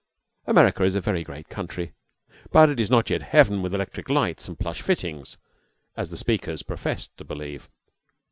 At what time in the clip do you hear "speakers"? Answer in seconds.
6.17-6.63